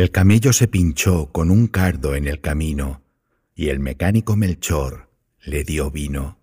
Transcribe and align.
El 0.00 0.10
camello 0.10 0.54
se 0.54 0.66
pinchó 0.66 1.30
con 1.30 1.50
un 1.50 1.66
cardo 1.66 2.14
en 2.14 2.26
el 2.26 2.40
camino, 2.40 3.02
y 3.54 3.68
el 3.68 3.80
mecánico 3.80 4.34
Melchor 4.34 5.10
le 5.42 5.62
dio 5.62 5.90
vino. 5.90 6.38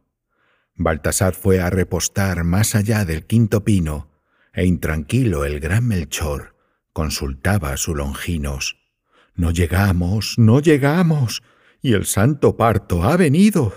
Baltasar 0.75 1.33
fue 1.33 1.59
a 1.59 1.72
repostar 1.72 2.43
más 2.43 2.75
allá 2.75 3.04
del 3.04 3.25
quinto 3.25 3.64
pino, 3.64 4.12
e 4.54 4.67
intranquilo 4.67 5.43
el 5.43 5.59
gran 5.59 5.88
Melchor 5.88 6.56
consultaba 6.93 7.72
a 7.72 7.78
su 7.78 7.96
Longinos. 7.96 8.78
No 9.34 9.50
llegamos, 9.50 10.36
no 10.38 10.60
llegamos, 10.60 11.42
y 11.82 11.94
el 11.94 12.05
santo 12.05 12.58
parto 12.58 13.05
ha 13.05 13.18
venido. 13.18 13.74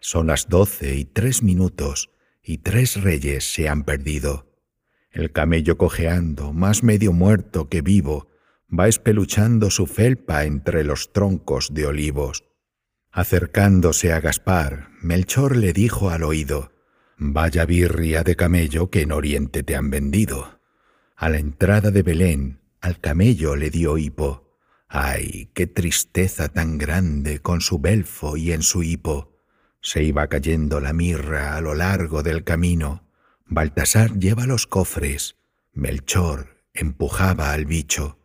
Son 0.00 0.28
las 0.28 0.48
doce 0.48 0.96
y 0.96 1.04
tres 1.04 1.42
minutos, 1.42 2.08
y 2.42 2.58
tres 2.58 3.02
reyes 3.02 3.44
se 3.44 3.68
han 3.68 3.84
perdido. 3.84 4.50
El 5.10 5.32
camello 5.32 5.76
cojeando, 5.76 6.54
más 6.54 6.82
medio 6.82 7.12
muerto 7.12 7.68
que 7.68 7.82
vivo, 7.82 8.31
va 8.72 8.88
espeluchando 8.88 9.70
su 9.70 9.86
felpa 9.86 10.44
entre 10.44 10.84
los 10.84 11.12
troncos 11.12 11.74
de 11.74 11.86
olivos. 11.86 12.44
Acercándose 13.10 14.12
a 14.12 14.20
Gaspar, 14.20 14.88
Melchor 15.02 15.56
le 15.56 15.72
dijo 15.72 16.10
al 16.10 16.22
oído, 16.22 16.72
Vaya 17.18 17.66
birria 17.66 18.24
de 18.24 18.34
camello 18.34 18.90
que 18.90 19.02
en 19.02 19.12
Oriente 19.12 19.62
te 19.62 19.76
han 19.76 19.90
vendido. 19.90 20.60
A 21.14 21.28
la 21.28 21.38
entrada 21.38 21.90
de 21.90 22.02
Belén, 22.02 22.60
al 22.80 22.98
camello 22.98 23.54
le 23.54 23.70
dio 23.70 23.98
hipo. 23.98 24.58
Ay, 24.88 25.50
qué 25.54 25.66
tristeza 25.66 26.48
tan 26.48 26.78
grande 26.78 27.40
con 27.40 27.60
su 27.60 27.78
belfo 27.78 28.36
y 28.36 28.52
en 28.52 28.62
su 28.62 28.82
hipo. 28.82 29.38
Se 29.80 30.02
iba 30.02 30.26
cayendo 30.28 30.80
la 30.80 30.92
mirra 30.92 31.56
a 31.56 31.60
lo 31.60 31.74
largo 31.74 32.22
del 32.22 32.44
camino. 32.44 33.08
Baltasar 33.46 34.18
lleva 34.18 34.46
los 34.46 34.66
cofres. 34.66 35.36
Melchor 35.72 36.64
empujaba 36.74 37.52
al 37.52 37.66
bicho. 37.66 38.18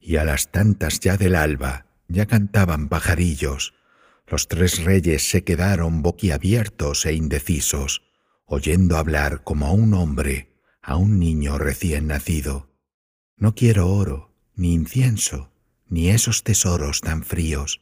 Y 0.00 0.16
a 0.16 0.24
las 0.24 0.50
tantas 0.50 0.98
ya 0.98 1.16
del 1.16 1.36
alba 1.36 1.86
ya 2.08 2.26
cantaban 2.26 2.88
pajarillos. 2.88 3.74
Los 4.26 4.48
tres 4.48 4.82
reyes 4.82 5.28
se 5.28 5.44
quedaron 5.44 6.02
boquiabiertos 6.02 7.06
e 7.06 7.12
indecisos, 7.14 8.02
oyendo 8.46 8.96
hablar 8.96 9.44
como 9.44 9.66
a 9.66 9.72
un 9.72 9.94
hombre, 9.94 10.50
a 10.82 10.96
un 10.96 11.18
niño 11.18 11.58
recién 11.58 12.08
nacido. 12.08 12.70
No 13.36 13.54
quiero 13.54 13.88
oro, 13.88 14.34
ni 14.54 14.74
incienso, 14.74 15.52
ni 15.88 16.10
esos 16.10 16.42
tesoros 16.44 17.00
tan 17.00 17.22
fríos. 17.22 17.80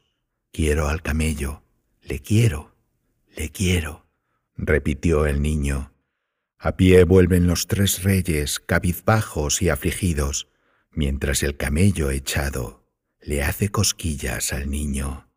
Quiero 0.53 0.89
al 0.89 1.03
camello, 1.03 1.63
le 2.03 2.21
quiero, 2.21 2.75
le 3.37 3.51
quiero, 3.51 4.07
repitió 4.57 5.27
el 5.27 5.43
niño. 5.43 5.93
A 6.59 6.77
pie 6.77 7.05
vuelven 7.05 7.47
los 7.47 7.67
tres 7.67 8.03
reyes, 8.03 8.59
cabizbajos 8.59 9.63
y 9.63 9.69
afligidos, 9.69 10.49
mientras 10.99 11.45
el 11.45 11.57
camello 11.57 12.11
echado 12.11 12.85
le 13.21 13.45
hace 13.45 13.69
cosquillas 13.69 14.53
al 14.53 14.69
niño. 14.69 15.28